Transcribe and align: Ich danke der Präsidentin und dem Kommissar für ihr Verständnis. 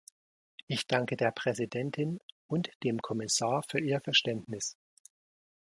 Ich 0.65 0.87
danke 0.87 1.15
der 1.15 1.29
Präsidentin 1.31 2.17
und 2.47 2.71
dem 2.83 3.03
Kommissar 3.03 3.61
für 3.61 3.79
ihr 3.79 4.01
Verständnis. 4.01 4.75